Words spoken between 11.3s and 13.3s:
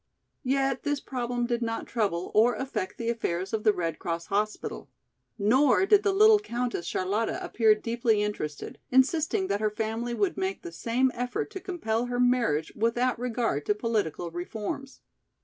to compel her marriage without